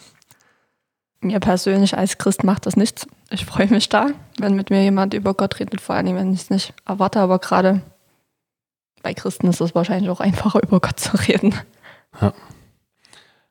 [1.22, 3.08] Mir persönlich als Christ macht das nichts.
[3.30, 4.08] Ich freue mich da,
[4.40, 7.38] wenn mit mir jemand über Gott redet, vor allem wenn ich es nicht erwarte, aber
[7.40, 7.82] gerade
[9.04, 11.56] bei Christen ist es wahrscheinlich auch einfacher, über Gott zu reden.
[12.20, 12.34] Ja.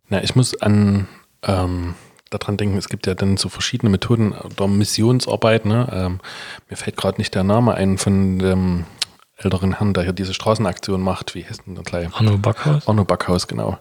[0.08, 1.06] Na, ich muss an
[1.42, 1.94] ähm,
[2.30, 5.64] daran denken, es gibt ja dann so verschiedene Methoden der Missionsarbeit.
[5.64, 5.88] Ne?
[5.92, 6.20] Ähm,
[6.68, 8.84] mir fällt gerade nicht der Name ein von dem
[9.36, 11.34] älteren Herrn, der hier diese Straßenaktion macht.
[11.34, 12.12] Wie heißt denn der gleich?
[12.12, 12.88] Arno Backhaus.
[12.88, 13.78] Arno Backhaus, genau.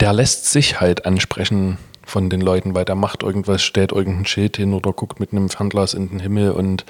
[0.00, 4.56] Der lässt sich halt ansprechen von den Leuten, weil der macht irgendwas, stellt irgendein Schild
[4.56, 6.84] hin oder guckt mit einem Fernglas in den Himmel und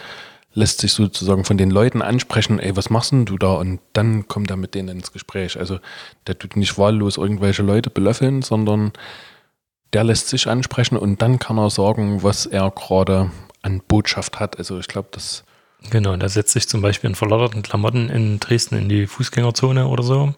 [0.54, 3.54] lässt sich sozusagen von den Leuten ansprechen, ey, was machst denn du da?
[3.54, 5.58] Und dann kommt er mit denen ins Gespräch.
[5.58, 5.78] Also
[6.26, 8.92] der tut nicht wahllos irgendwelche Leute belöffeln, sondern
[9.92, 13.30] der lässt sich ansprechen und dann kann er sagen, was er gerade
[13.62, 14.58] an Botschaft hat.
[14.58, 15.44] Also ich glaube, das.
[15.90, 20.02] Genau, der setzt sich zum Beispiel in verlotterten Klamotten in Dresden in die Fußgängerzone oder
[20.02, 20.34] so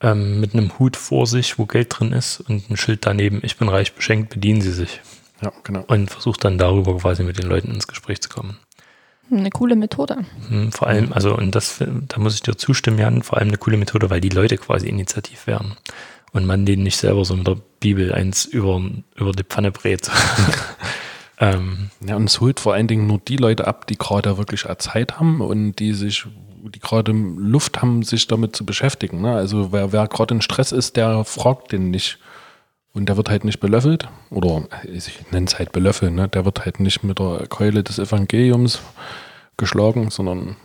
[0.00, 3.56] ähm, mit einem Hut vor sich, wo Geld drin ist und ein Schild daneben, ich
[3.56, 5.00] bin reich beschenkt, bedienen Sie sich.
[5.42, 5.84] Ja, genau.
[5.86, 8.58] Und versucht dann darüber quasi mit den Leuten ins Gespräch zu kommen.
[9.30, 10.18] Eine coole Methode.
[10.48, 13.58] Hm, Vor allem, also, und das, da muss ich dir zustimmen, Jan, vor allem eine
[13.58, 15.76] coole Methode, weil die Leute quasi initiativ werden.
[16.32, 18.80] Und man denen nicht selber so mit der Bibel eins über,
[19.16, 20.10] über die Pfanne brät.
[21.40, 24.64] ähm, Ja, und es holt vor allen Dingen nur die Leute ab, die gerade wirklich
[24.78, 26.26] Zeit haben und die sich,
[26.68, 29.20] die gerade Luft haben, sich damit zu beschäftigen.
[29.20, 29.34] Ne?
[29.34, 32.18] Also wer, wer gerade in Stress ist, der fragt den nicht.
[32.92, 34.08] Und der wird halt nicht belöffelt.
[34.30, 36.28] Oder ich nenne es halt belöffeln, ne?
[36.28, 38.80] Der wird halt nicht mit der Keule des Evangeliums
[39.58, 40.56] geschlagen, sondern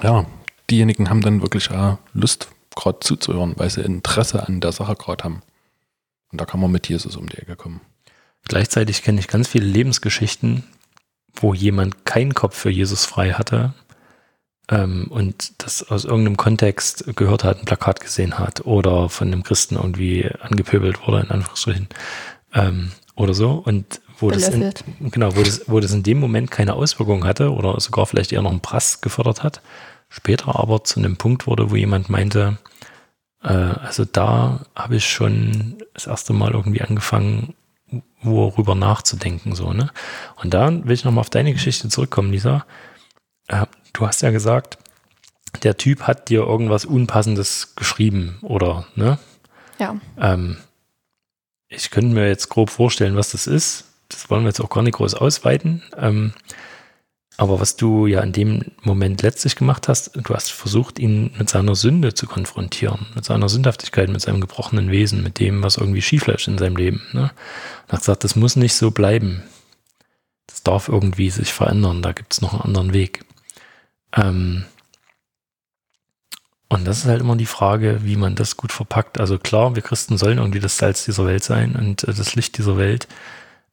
[0.00, 0.26] ja,
[0.70, 5.24] diejenigen haben dann wirklich auch Lust, gerade zuzuhören, weil sie Interesse an der Sache gerade
[5.24, 5.42] haben.
[6.30, 7.80] Und da kann man mit Jesus um die Ecke kommen.
[8.46, 10.64] Gleichzeitig kenne ich ganz viele Lebensgeschichten,
[11.34, 13.74] wo jemand keinen Kopf für Jesus frei hatte
[14.68, 19.42] ähm, und das aus irgendeinem Kontext gehört hat, ein Plakat gesehen hat oder von einem
[19.42, 21.88] Christen irgendwie angepöbelt wurde, in Anführungsstrichen,
[22.54, 23.52] ähm, oder so.
[23.52, 24.72] Und wo das, in,
[25.10, 28.42] genau, wo, das, wo das in dem Moment keine Auswirkung hatte oder sogar vielleicht eher
[28.42, 29.60] noch einen Prass gefördert hat,
[30.08, 32.58] später aber zu einem Punkt wurde, wo jemand meinte,
[33.42, 37.54] äh, also da habe ich schon das erste Mal irgendwie angefangen,
[38.22, 39.90] worüber nachzudenken, so, ne?
[40.42, 42.64] Und da will ich nochmal auf deine Geschichte zurückkommen, Lisa.
[43.48, 44.78] Äh, du hast ja gesagt,
[45.62, 49.18] der Typ hat dir irgendwas Unpassendes geschrieben, oder, ne?
[49.78, 49.96] Ja.
[50.18, 50.58] Ähm,
[51.68, 53.84] ich könnte mir jetzt grob vorstellen, was das ist.
[54.08, 55.82] Das wollen wir jetzt auch gar nicht groß ausweiten.
[55.96, 56.32] Ähm,
[57.36, 61.50] aber was du ja in dem Moment letztlich gemacht hast, du hast versucht, ihn mit
[61.50, 66.02] seiner Sünde zu konfrontieren, mit seiner Sündhaftigkeit, mit seinem gebrochenen Wesen, mit dem, was irgendwie
[66.02, 67.02] schief läuft in seinem Leben.
[67.12, 67.32] Ne?
[67.86, 69.42] Und hast gesagt, das muss nicht so bleiben.
[70.46, 73.24] Das darf irgendwie sich verändern, da gibt es noch einen anderen Weg.
[74.14, 74.64] Ähm,
[76.68, 79.20] und das ist halt immer die Frage, wie man das gut verpackt.
[79.20, 82.58] Also klar, wir Christen sollen irgendwie das Salz dieser Welt sein und äh, das Licht
[82.58, 83.06] dieser Welt.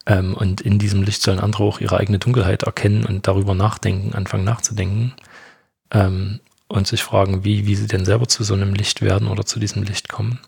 [0.06, 4.14] Ähm, und in diesem Licht sollen andere auch ihre eigene Dunkelheit erkennen und darüber nachdenken,
[4.14, 5.14] anfangen nachzudenken.
[5.92, 9.46] Ähm, und sich fragen, wie, wie sie denn selber zu so einem Licht werden oder
[9.46, 10.40] zu diesem Licht kommen.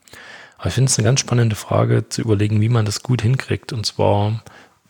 [0.58, 3.73] Aber ich finde es eine ganz spannende Frage, zu überlegen, wie man das gut hinkriegt.
[3.73, 4.41] Und zwar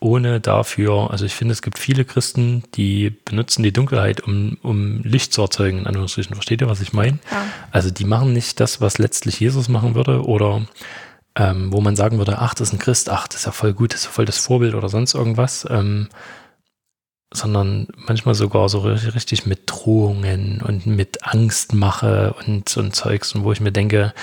[0.03, 5.01] ohne dafür, also ich finde, es gibt viele Christen, die benutzen die Dunkelheit, um, um
[5.03, 6.35] Licht zu erzeugen, in Anführungsstrichen.
[6.35, 7.19] Versteht ihr, was ich meine?
[7.31, 7.45] Ja.
[7.71, 10.61] Also die machen nicht das, was letztlich Jesus machen würde oder
[11.35, 13.73] ähm, wo man sagen würde, ach, das ist ein Christ, ach, das ist ja voll
[13.73, 16.09] gut, das ist ja voll das Vorbild oder sonst irgendwas, ähm,
[17.33, 23.43] sondern manchmal sogar so ri- richtig mit Drohungen und mit Angstmache und so Zeugs, und
[23.43, 24.13] wo ich mir denke,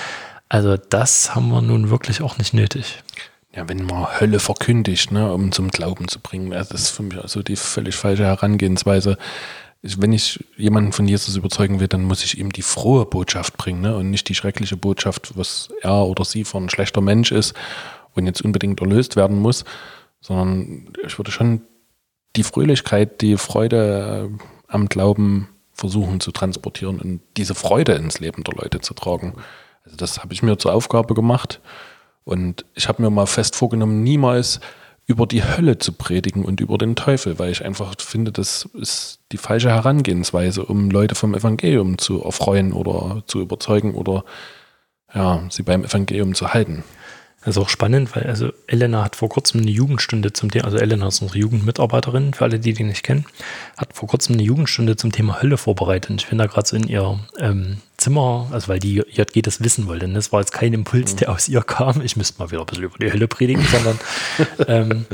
[0.49, 3.03] also das haben wir nun wirklich auch nicht nötig.
[3.55, 7.19] Ja, wenn man Hölle verkündigt, ne, um zum Glauben zu bringen, das ist für mich
[7.19, 9.19] also die völlig falsche Herangehensweise.
[9.83, 13.81] Wenn ich jemanden von Jesus überzeugen will, dann muss ich ihm die frohe Botschaft bringen
[13.81, 17.55] ne, und nicht die schreckliche Botschaft, was er oder sie für ein schlechter Mensch ist
[18.15, 19.65] und jetzt unbedingt erlöst werden muss,
[20.21, 21.63] sondern ich würde schon
[22.37, 28.45] die Fröhlichkeit, die Freude äh, am Glauben versuchen zu transportieren und diese Freude ins Leben
[28.45, 29.35] der Leute zu tragen.
[29.85, 31.61] Also das habe ich mir zur Aufgabe gemacht.
[32.25, 34.61] Und ich habe mir mal fest vorgenommen, niemals
[35.07, 39.19] über die Hölle zu predigen und über den Teufel, weil ich einfach finde, das ist
[39.33, 44.25] die falsche Herangehensweise, um Leute vom Evangelium zu erfreuen oder zu überzeugen oder
[45.13, 46.85] ja, sie beim Evangelium zu halten.
[47.42, 50.76] Das ist auch spannend, weil also Elena hat vor kurzem eine Jugendstunde zum Thema, also
[50.76, 53.24] Elena ist unsere Jugendmitarbeiterin, für alle, die die nicht kennen,
[53.79, 56.11] hat vor kurzem eine Jugendstunde zum Thema Hölle vorbereitet.
[56.11, 59.64] Und ich bin da gerade so in ihr ähm, Zimmer, also weil die JG das
[59.64, 60.05] wissen wollte.
[60.05, 62.03] Und das war jetzt kein Impuls, der aus ihr kam.
[62.03, 63.98] Ich müsste mal wieder ein bisschen über die Hölle predigen, sondern
[64.68, 65.07] ähm,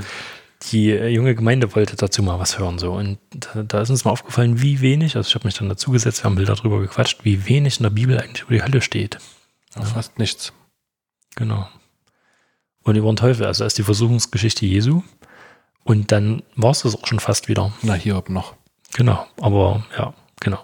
[0.72, 2.80] die äh, junge Gemeinde wollte dazu mal was hören.
[2.80, 2.92] So.
[2.92, 5.92] Und da, da ist uns mal aufgefallen, wie wenig, also ich habe mich dann dazu
[5.92, 8.80] gesetzt, wir haben Bilder drüber gequatscht, wie wenig in der Bibel eigentlich über die Hölle
[8.80, 9.18] steht.
[9.76, 10.52] Ja, fast nichts.
[11.36, 11.68] Genau.
[12.86, 15.02] Und über den Teufel, also erst die Versuchungsgeschichte Jesu.
[15.82, 17.72] Und dann war es das auch schon fast wieder.
[17.82, 18.54] Na, hier noch.
[18.94, 19.26] Genau.
[19.40, 20.60] Aber ja, genau.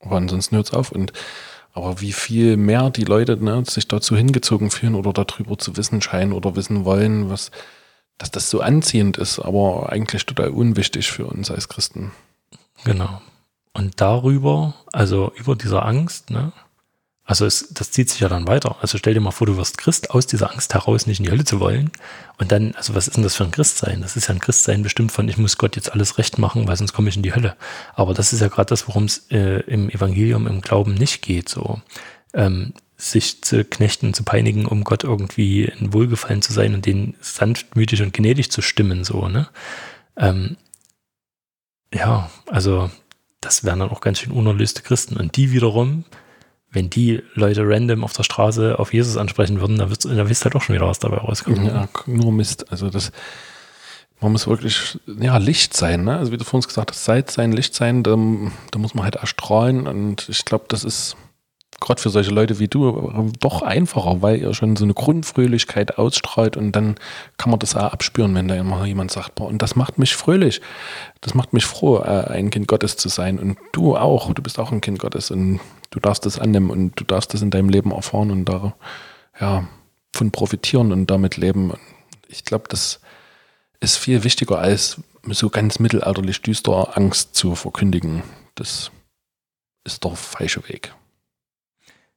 [0.00, 0.92] Aber ansonsten hört es auf.
[0.92, 1.14] Und
[1.72, 6.02] aber wie viel mehr die Leute ne, sich dazu hingezogen fühlen oder darüber zu wissen
[6.02, 7.50] scheinen oder wissen wollen, was,
[8.18, 12.12] dass das so anziehend ist, aber eigentlich total unwichtig für uns als Christen.
[12.84, 13.22] Genau.
[13.72, 16.52] Und darüber, also über dieser Angst, ne?
[17.26, 18.76] Also es, das zieht sich ja dann weiter.
[18.82, 21.30] Also stell dir mal vor, du wirst Christ aus dieser Angst heraus, nicht in die
[21.30, 21.90] Hölle zu wollen.
[22.36, 24.02] Und dann, also was ist denn das für ein Christsein?
[24.02, 26.76] Das ist ja ein Christsein bestimmt von, ich muss Gott jetzt alles recht machen, weil
[26.76, 27.56] sonst komme ich in die Hölle.
[27.94, 31.48] Aber das ist ja gerade das, worum es äh, im Evangelium, im Glauben nicht geht.
[31.48, 31.80] So
[32.34, 37.14] ähm, sich zu knechten, zu peinigen, um Gott irgendwie in Wohlgefallen zu sein und den
[37.20, 39.02] sanftmütig und gnädig zu stimmen.
[39.02, 39.48] So, ne?
[40.18, 40.58] Ähm,
[41.92, 42.90] ja, also
[43.40, 45.16] das wären dann auch ganz schön unerlöste Christen.
[45.16, 46.04] Und die wiederum
[46.74, 50.44] wenn die Leute random auf der Straße auf Jesus ansprechen würden, dann, wird's, dann wisst
[50.44, 51.64] halt auch schon wieder, was dabei rauskommt.
[51.64, 52.70] Ja, nur Mist.
[52.70, 53.12] Also das,
[54.20, 56.18] man muss wirklich, ja, Licht sein, ne?
[56.18, 58.16] Also wie du vorhin gesagt hast, Salz sein, Licht sein, da,
[58.70, 61.16] da muss man halt erstrahlen und ich glaube, das ist
[61.80, 66.56] gerade für solche Leute wie du doch einfacher, weil ihr schon so eine Grundfröhlichkeit ausstrahlt
[66.56, 66.94] und dann
[67.36, 70.16] kann man das auch abspüren, wenn da immer jemand sagt, boah, und das macht mich
[70.16, 70.60] fröhlich,
[71.20, 74.58] das macht mich froh, äh, ein Kind Gottes zu sein und du auch, du bist
[74.58, 75.60] auch ein Kind Gottes und
[75.94, 78.74] du darfst das annehmen und du darfst das in deinem Leben erfahren und da,
[79.40, 79.68] ja,
[80.12, 81.72] von profitieren und damit leben.
[82.26, 83.00] Ich glaube, das
[83.78, 88.24] ist viel wichtiger als so ganz mittelalterlich düster Angst zu verkündigen.
[88.56, 88.90] Das
[89.84, 90.92] ist der falsche Weg.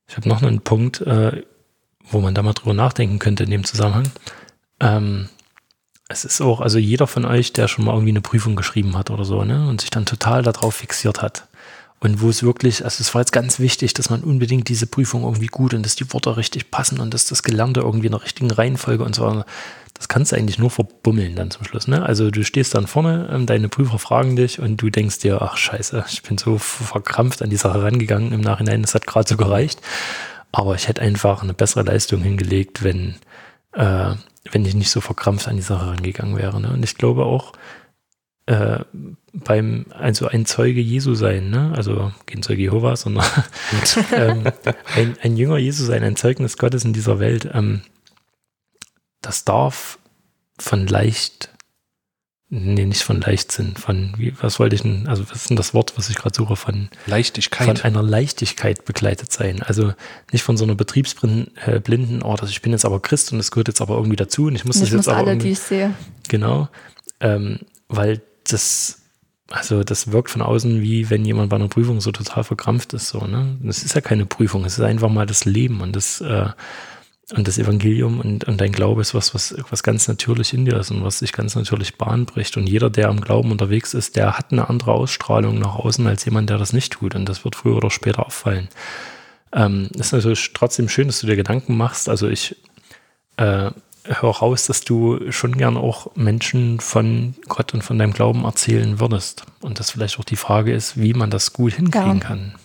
[0.08, 1.44] Ich habe noch einen Punkt, äh,
[2.10, 4.12] wo man da mal drüber nachdenken könnte in dem Zusammenhang.
[4.80, 5.30] Ähm,
[6.08, 9.12] es ist auch, also jeder von euch, der schon mal irgendwie eine Prüfung geschrieben hat
[9.12, 11.48] oder so, ne, und sich dann total darauf fixiert hat.
[12.00, 15.24] Und wo es wirklich, also es war jetzt ganz wichtig, dass man unbedingt diese Prüfung
[15.24, 18.24] irgendwie gut und dass die Worte richtig passen und dass das Gelernte irgendwie in der
[18.24, 19.44] richtigen Reihenfolge und so.
[19.96, 21.88] Das kannst du eigentlich nur verbummeln dann zum Schluss.
[21.88, 22.04] Ne?
[22.04, 25.58] Also du stehst dann vorne, ähm, deine Prüfer fragen dich und du denkst dir, ach
[25.58, 29.38] scheiße, ich bin so verkrampft an die Sache rangegangen im Nachhinein, das hat gerade so
[29.38, 29.82] gereicht.
[30.52, 33.16] Aber ich hätte einfach eine bessere Leistung hingelegt, wenn,
[33.74, 34.14] äh,
[34.52, 36.62] wenn ich nicht so verkrampft an die Sache rangegangen wäre.
[36.62, 36.70] Ne?
[36.70, 37.54] Und ich glaube auch,
[38.48, 38.80] äh,
[39.34, 41.74] beim, also ein Zeuge Jesu sein, ne?
[41.76, 43.26] also kein Zeuge Jehovas, sondern
[44.14, 44.44] ähm,
[44.96, 47.82] ein, ein Jünger Jesu sein, ein Zeugnis Gottes in dieser Welt, ähm,
[49.22, 50.00] das darf
[50.58, 51.50] von leicht,
[52.50, 55.74] nee, nicht von Leichtsinn, von, wie, was wollte ich denn, also was ist denn das
[55.74, 57.68] Wort, was ich gerade suche, von Leichtigkeit.
[57.68, 59.62] Von einer Leichtigkeit begleitet sein.
[59.62, 59.94] Also
[60.32, 63.68] nicht von so einer betriebsblinden, oh, das, ich bin jetzt aber Christ und es gehört
[63.68, 65.60] jetzt aber irgendwie dazu und ich muss ich das jetzt muss aber alle, die ich
[65.60, 65.94] sehe.
[66.30, 66.70] Genau,
[67.20, 69.02] ähm, weil das,
[69.50, 73.10] also das wirkt von außen wie wenn jemand bei einer Prüfung so total verkrampft ist,
[73.10, 73.58] so, ne?
[73.62, 76.50] Das ist ja keine Prüfung, es ist einfach mal das Leben und das, äh,
[77.36, 80.78] und das Evangelium und, und dein Glaube ist was, was, was ganz natürlich in dir
[80.78, 82.56] ist und was sich ganz natürlich Bahn bricht.
[82.56, 86.24] Und jeder, der am Glauben unterwegs ist, der hat eine andere Ausstrahlung nach außen als
[86.24, 87.16] jemand, der das nicht tut.
[87.16, 88.70] Und das wird früher oder später auffallen.
[89.52, 92.08] Ähm, ist natürlich trotzdem schön, dass du dir Gedanken machst.
[92.08, 92.56] Also ich
[93.36, 93.72] äh,
[94.08, 99.00] höre raus, dass du schon gern auch Menschen von Gott und von deinem Glauben erzählen
[99.00, 99.46] würdest.
[99.62, 102.24] Und das vielleicht auch die Frage ist, wie man das gut hinkriegen Ja.
[102.24, 102.56] kann.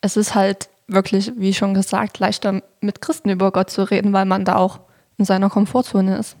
[0.00, 4.24] Es ist halt wirklich, wie schon gesagt, leichter mit Christen über Gott zu reden, weil
[4.24, 4.80] man da auch
[5.16, 6.36] in seiner Komfortzone ist.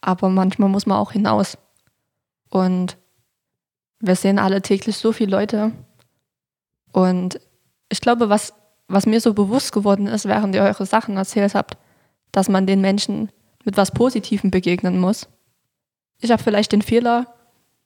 [0.00, 1.58] Aber manchmal muss man auch hinaus.
[2.50, 2.96] Und
[4.00, 5.72] wir sehen alle täglich so viele Leute.
[6.92, 7.40] Und
[7.90, 8.54] ich glaube, was,
[8.86, 11.76] was mir so bewusst geworden ist, während ihr eure Sachen erzählt habt,
[12.32, 13.30] dass man den Menschen
[13.68, 15.28] mit was Positivem begegnen muss.
[16.20, 17.34] Ich habe vielleicht den Fehler,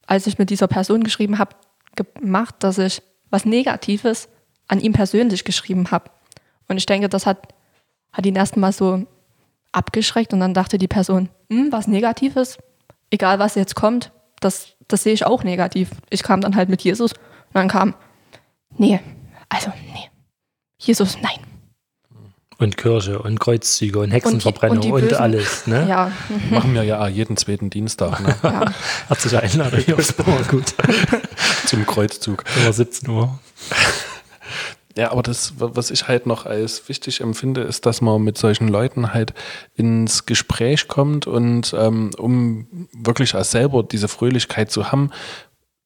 [0.07, 1.57] als ich mit dieser Person geschrieben habe,
[1.97, 4.29] gemacht, dass ich was Negatives
[4.69, 6.09] an ihm persönlich geschrieben habe.
[6.69, 7.49] Und ich denke, das hat,
[8.13, 9.05] hat ihn erstmal so
[9.73, 12.59] abgeschreckt und dann dachte die Person, hm, was Negatives,
[13.09, 15.91] egal was jetzt kommt, das, das sehe ich auch negativ.
[16.09, 17.93] Ich kam dann halt mit Jesus und dann kam,
[18.77, 19.01] nee,
[19.49, 20.09] also nee,
[20.77, 21.52] Jesus, nein.
[22.63, 25.67] Und Kirche und Kreuzzüge und Hexenverbrennung und die und, Bösen- alles.
[25.67, 25.85] Ne?
[25.89, 26.11] Ja,
[26.49, 28.35] Machen wir ja jeden zweiten Dienstag ne?
[28.41, 28.71] ja.
[29.07, 30.15] Herzliche Einladung hier aufs.
[30.49, 30.73] Gut.
[31.65, 32.43] zum Kreuzzug.
[32.61, 33.39] Immer 17 Uhr.
[34.95, 38.67] Ja, aber das, was ich halt noch als wichtig empfinde, ist, dass man mit solchen
[38.67, 39.33] Leuten halt
[39.75, 45.09] ins Gespräch kommt und ähm, um wirklich als selber diese Fröhlichkeit zu haben,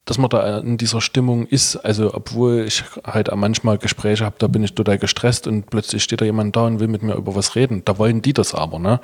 [0.07, 1.75] dass man da in dieser Stimmung ist.
[1.75, 6.21] Also obwohl ich halt manchmal Gespräche habe, da bin ich total gestresst und plötzlich steht
[6.21, 7.83] da jemand da und will mit mir über was reden.
[7.85, 9.01] Da wollen die das aber, ne?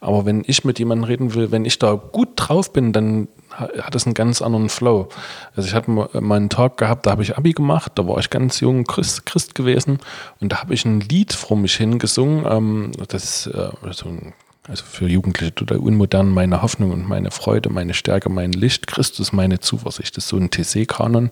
[0.00, 3.68] Aber wenn ich mit jemandem reden will, wenn ich da gut drauf bin, dann ha-
[3.80, 5.08] hat es einen ganz anderen Flow.
[5.54, 8.28] Also ich hatte mal einen Tag gehabt, da habe ich Abi gemacht, da war ich
[8.28, 10.00] ganz jung Christ, Christ gewesen
[10.40, 14.34] und da habe ich ein Lied vor mich hingesungen, ähm, das ist äh, so ein
[14.68, 19.32] also für Jugendliche total unmodern, meine Hoffnung und meine Freude, meine Stärke, mein Licht, Christus,
[19.32, 20.16] meine Zuversicht.
[20.16, 21.30] Das ist so ein TC-Kanon.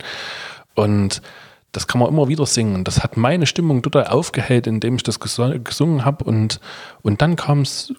[0.75, 1.23] Und
[1.73, 2.75] das kann man immer wieder singen.
[2.75, 6.25] Und das hat meine Stimmung total aufgehellt, indem ich das gesungen habe.
[6.25, 6.61] Und,
[7.03, 7.93] und dann kam es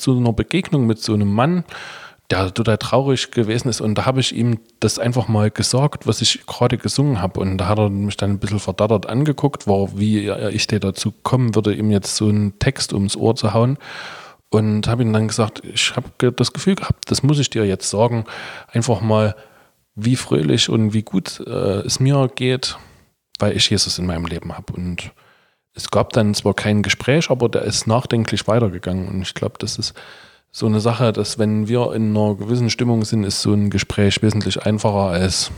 [0.00, 1.64] zu einer Begegnung mit so einem Mann,
[2.30, 3.80] der total traurig gewesen ist.
[3.80, 7.40] Und da habe ich ihm das einfach mal gesagt, was ich gerade gesungen habe.
[7.40, 11.12] Und da hat er mich dann ein bisschen verdattert angeguckt, war, wie ich dir dazu
[11.22, 13.78] kommen würde, ihm jetzt so einen Text ums Ohr zu hauen.
[14.54, 17.90] Und habe ihm dann gesagt, ich habe das Gefühl gehabt, das muss ich dir jetzt
[17.90, 18.24] sagen,
[18.68, 19.34] einfach mal,
[19.96, 22.78] wie fröhlich und wie gut äh, es mir geht,
[23.40, 24.72] weil ich Jesus in meinem Leben habe.
[24.72, 25.10] Und
[25.74, 29.08] es gab dann zwar kein Gespräch, aber der ist nachdenklich weitergegangen.
[29.08, 29.92] Und ich glaube, das ist
[30.52, 34.22] so eine Sache, dass wenn wir in einer gewissen Stimmung sind, ist so ein Gespräch
[34.22, 35.50] wesentlich einfacher, als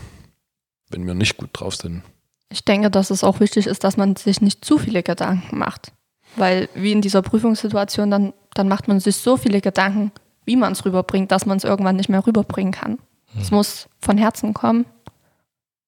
[0.89, 2.03] wenn wir nicht gut drauf sind.
[2.49, 5.93] Ich denke, dass es auch wichtig ist, dass man sich nicht zu viele Gedanken macht.
[6.37, 10.13] Weil wie in dieser Prüfungssituation, dann, dann macht man sich so viele Gedanken,
[10.45, 12.99] wie man es rüberbringt, dass man es irgendwann nicht mehr rüberbringen kann.
[13.39, 14.87] Es muss von Herzen kommen,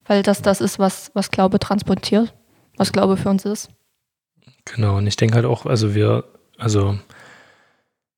[0.04, 2.35] weil das das ist, was, was Glaube transportiert,
[2.76, 3.70] was Glaube für uns ist.
[4.64, 6.24] Genau, und ich denke halt auch, also wir,
[6.59, 6.98] also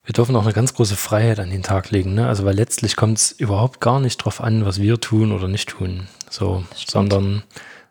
[0.02, 2.26] wir dürfen auch eine ganz große Freiheit an den Tag legen, ne?
[2.26, 5.68] Also weil letztlich kommt es überhaupt gar nicht drauf an, was wir tun oder nicht
[5.68, 6.08] tun.
[6.28, 7.44] So, sondern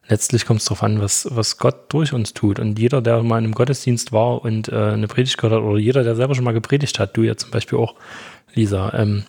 [0.10, 2.60] letztlich kommt es darauf an, was, was Gott durch uns tut.
[2.60, 5.80] Und jeder, der mal in einem Gottesdienst war und äh, eine Predigt gehört hat, oder
[5.80, 7.96] jeder, der selber schon mal gepredigt hat, du ja zum Beispiel auch,
[8.54, 9.24] Lisa, ähm,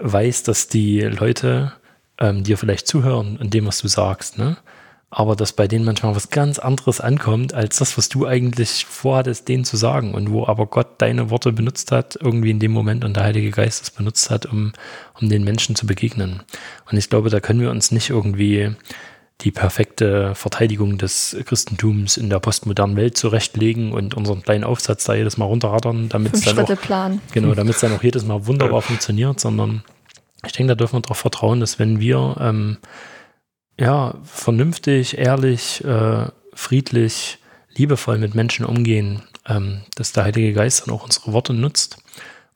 [0.00, 1.72] weiß, dass die Leute
[2.18, 4.56] ähm, dir vielleicht zuhören in dem, was du sagst, ne?
[5.12, 9.48] Aber dass bei denen manchmal was ganz anderes ankommt, als das, was du eigentlich vorhattest,
[9.48, 10.14] denen zu sagen.
[10.14, 13.50] Und wo aber Gott deine Worte benutzt hat, irgendwie in dem Moment und der Heilige
[13.50, 14.72] Geist es benutzt hat, um,
[15.20, 16.44] um den Menschen zu begegnen.
[16.88, 18.76] Und ich glaube, da können wir uns nicht irgendwie
[19.42, 25.14] die perfekte Verteidigung des Christentums in der postmodernen Welt zurechtlegen und unseren kleinen Aufsatz da
[25.14, 27.20] jedes Mal runterrattern, damit es dann auch Plan.
[27.32, 29.82] Genau, damit es dann auch jedes Mal wunderbar funktioniert, sondern
[30.44, 32.78] ich denke, da dürfen wir darauf vertrauen, dass wenn wir ähm,
[33.78, 37.38] ja vernünftig, ehrlich, äh, friedlich,
[37.74, 41.98] liebevoll mit Menschen umgehen, ähm, dass der Heilige Geist dann auch unsere Worte nutzt,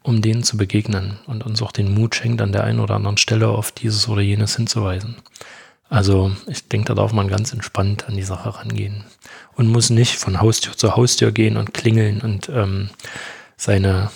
[0.03, 3.17] um denen zu begegnen und uns auch den Mut schenkt, an der einen oder anderen
[3.17, 5.17] Stelle auf dieses oder jenes hinzuweisen.
[5.89, 9.05] Also ich denke, da darf man ganz entspannt an die Sache rangehen
[9.55, 12.91] und muss nicht von Haustür zu Haustür gehen und klingeln und ähm,
[13.57, 14.11] seine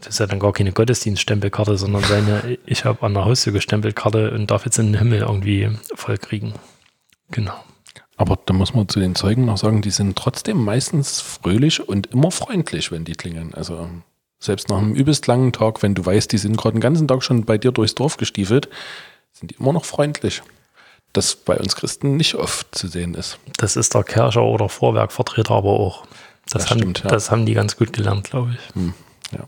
[0.00, 3.96] das ist ja dann gar keine Gottesdienststempelkarte, sondern seine, ich habe an der Haustür gestempelt
[3.96, 6.54] Karte und darf jetzt in den Himmel irgendwie voll kriegen.
[7.30, 7.54] Genau.
[8.16, 12.08] Aber da muss man zu den Zeugen noch sagen, die sind trotzdem meistens fröhlich und
[12.08, 13.54] immer freundlich, wenn die klingeln.
[13.54, 13.88] Also
[14.38, 17.22] selbst nach einem übelst langen Tag, wenn du weißt, die sind gerade den ganzen Tag
[17.22, 18.68] schon bei dir durchs Dorf gestiefelt,
[19.32, 20.42] sind die immer noch freundlich.
[21.12, 23.38] Das bei uns Christen nicht oft zu sehen ist.
[23.56, 26.06] Das ist der Kercher oder Vorwerkvertreter aber auch.
[26.44, 27.10] Das, Das haben, stimmt, ja.
[27.10, 28.74] das haben die ganz gut gelernt, glaube ich.
[28.74, 28.94] Hm,
[29.32, 29.44] ja.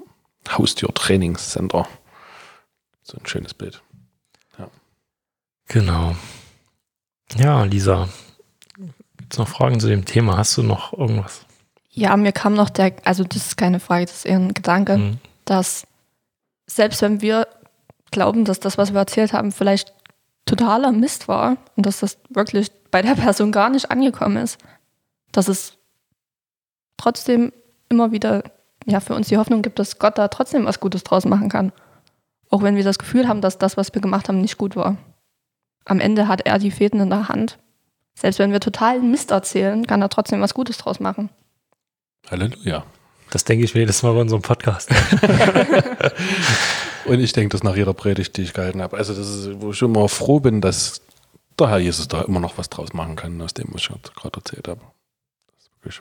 [0.58, 1.86] Haustür-Trainingscenter.
[3.02, 3.80] So ein schönes Bild.
[5.68, 6.14] Genau.
[7.36, 8.08] Ja, Lisa,
[9.16, 10.36] gibt es noch Fragen zu dem Thema?
[10.36, 11.46] Hast du noch irgendwas?
[11.90, 14.94] Ja, mir kam noch der, also das ist keine Frage, das ist eher ein Gedanke,
[14.94, 15.18] Hm.
[15.44, 15.86] dass
[16.66, 17.46] selbst wenn wir
[18.12, 19.92] glauben, dass das, was wir erzählt haben, vielleicht
[20.46, 24.58] totaler Mist war und dass das wirklich bei der Person gar nicht angekommen ist,
[25.32, 25.78] dass es
[26.96, 27.52] trotzdem
[27.88, 28.44] immer wieder
[28.86, 31.72] ja, für uns die Hoffnung gibt, dass Gott da trotzdem was Gutes draus machen kann.
[32.50, 34.96] Auch wenn wir das Gefühl haben, dass das, was wir gemacht haben, nicht gut war.
[35.84, 37.58] Am Ende hat er die Fäden in der Hand.
[38.14, 41.30] Selbst wenn wir totalen Mist erzählen, kann er trotzdem was Gutes draus machen.
[42.30, 42.84] Halleluja.
[43.30, 44.90] Das denke ich mir jedes Mal bei unserem Podcast.
[47.04, 48.96] Und ich denke das nach jeder Predigt, die ich gehalten habe.
[48.96, 51.00] Also das ist, wo ich immer froh bin, dass
[51.58, 54.38] der Herr Jesus da immer noch was draus machen kann, aus dem, was ich gerade
[54.38, 54.80] erzählt habe.
[55.46, 56.00] Das ist wirklich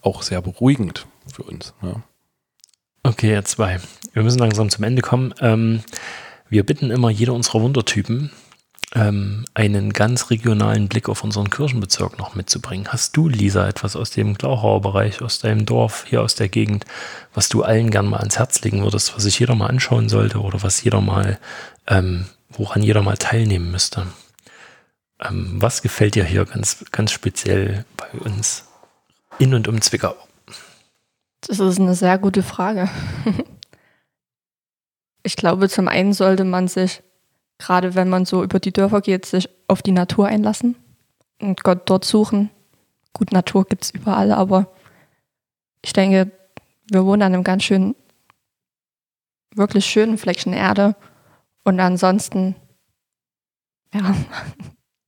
[0.00, 1.74] auch sehr beruhigend für uns.
[1.82, 2.02] Ja.
[3.02, 3.80] Okay, jetzt zwei.
[4.12, 5.34] Wir müssen langsam zum Ende kommen.
[5.40, 5.82] Ähm,
[6.48, 8.30] wir bitten immer jeder unserer Wundertypen,
[8.94, 12.88] ähm, einen ganz regionalen Blick auf unseren Kirchenbezirk noch mitzubringen.
[12.88, 16.84] Hast du, Lisa, etwas aus dem Glauchauer Bereich, aus deinem Dorf, hier aus der Gegend,
[17.34, 20.40] was du allen gern mal ans Herz legen würdest, was sich jeder mal anschauen sollte
[20.40, 21.38] oder was jeder mal,
[21.86, 24.06] ähm, woran jeder mal teilnehmen müsste?
[25.20, 28.64] Ähm, was gefällt dir hier ganz, ganz speziell bei uns
[29.38, 30.14] in und um Zwickau?
[31.42, 32.88] Das ist eine sehr gute Frage.
[35.24, 37.02] Ich glaube, zum einen sollte man sich,
[37.58, 40.76] gerade wenn man so über die Dörfer geht, sich auf die Natur einlassen
[41.40, 42.50] und Gott dort suchen.
[43.12, 44.68] Gut, Natur gibt es überall, aber
[45.84, 46.30] ich denke,
[46.90, 47.94] wir wohnen an einem ganz schönen,
[49.54, 50.94] wirklich schönen Fleckchen Erde.
[51.64, 52.54] Und ansonsten,
[53.92, 54.14] ja,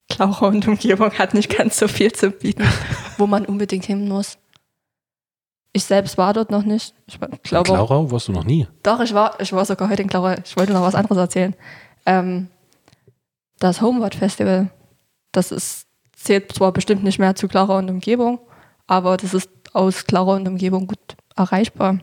[0.08, 2.64] Klauchau und Umgebung hat nicht ganz so viel zu bieten,
[3.18, 4.38] wo man unbedingt hin muss.
[5.72, 6.94] Ich selbst war dort noch nicht.
[7.06, 8.66] Ich In glaube, Klarau warst du noch nie.
[8.82, 10.34] doch, ich war, ich war sogar heute in Klarau.
[10.44, 11.54] Ich wollte noch was anderes erzählen.
[12.06, 12.48] Ähm,
[13.58, 14.70] das Homeward Festival,
[15.32, 18.40] das ist, zählt zwar bestimmt nicht mehr zu Klarau und Umgebung,
[18.86, 21.98] aber das ist aus Klarau und Umgebung gut erreichbar.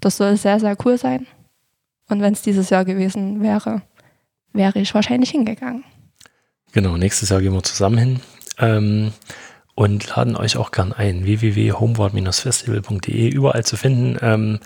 [0.00, 1.26] Das soll sehr, sehr cool sein.
[2.08, 3.82] Und wenn es dieses Jahr gewesen wäre,
[4.52, 5.84] wäre ich wahrscheinlich hingegangen.
[6.72, 8.20] Genau, nächstes Jahr gehen wir zusammen hin
[8.58, 9.12] ähm,
[9.74, 11.24] und laden euch auch gern ein.
[11.24, 14.60] www.homeward-festival.de, überall zu finden, ähm,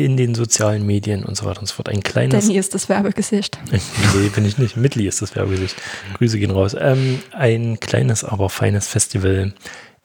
[0.00, 1.88] in den sozialen Medien und so weiter und so fort.
[1.88, 2.46] Ein kleines.
[2.46, 3.58] Danny ist das Werbegesicht.
[3.70, 4.76] nee, bin ich nicht.
[4.76, 5.76] Mitli ist das Werbegesicht.
[6.14, 6.76] Grüße gehen raus.
[6.78, 9.52] Ähm, ein kleines, aber feines Festival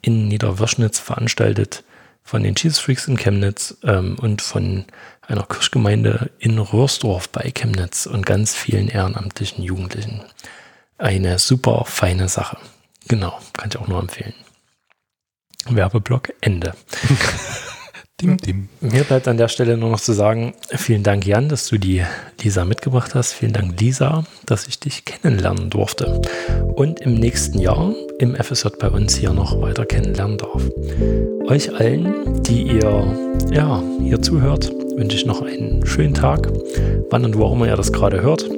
[0.01, 1.83] in Niederwürschnitz veranstaltet
[2.23, 4.85] von den Cheese Freaks in Chemnitz ähm, und von
[5.21, 10.21] einer Kirchgemeinde in Röhrsdorf bei Chemnitz und ganz vielen ehrenamtlichen Jugendlichen.
[10.97, 12.57] eine super feine Sache.
[13.07, 14.33] Genau, kann ich auch nur empfehlen.
[15.67, 16.73] Werbeblock Ende.
[18.21, 18.69] Dim, dim.
[18.79, 22.01] Mir bleibt an der Stelle nur noch zu sagen, vielen Dank Jan, dass du die
[22.41, 23.33] Lisa mitgebracht hast.
[23.33, 26.21] Vielen Dank Lisa, dass ich dich kennenlernen durfte.
[26.75, 30.63] Und im nächsten Jahr im FSJ bei uns hier noch weiter kennenlernen darf.
[31.47, 33.17] Euch allen, die ihr
[33.51, 36.47] ja, hier zuhört, wünsche ich noch einen schönen Tag.
[37.09, 38.49] Wann und wo auch immer ihr das gerade hört.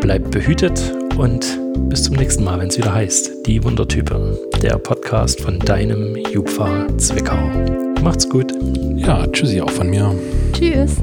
[0.00, 0.82] Bleibt behütet
[1.16, 1.46] und
[1.88, 6.88] bis zum nächsten Mal, wenn es wieder heißt, die Wundertype, der Podcast von deinem Jupfa
[6.98, 7.85] Zwickau.
[8.02, 8.52] Macht's gut.
[8.94, 10.14] Ja, tschüssi auch von mir.
[10.52, 10.96] Tschüss.